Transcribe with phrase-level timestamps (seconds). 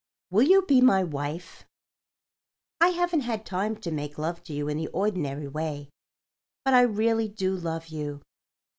[0.31, 1.63] Will you be my wife?
[2.79, 5.91] I haven't had time to make love to you in the ordinary way,
[6.65, 8.19] but I really do love you.